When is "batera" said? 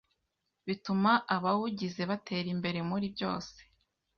2.09-2.47